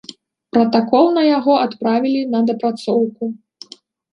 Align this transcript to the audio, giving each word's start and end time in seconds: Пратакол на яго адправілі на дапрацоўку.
Пратакол 0.55 1.05
на 1.17 1.23
яго 1.37 1.53
адправілі 1.65 2.21
на 2.33 2.39
дапрацоўку. 2.51 3.23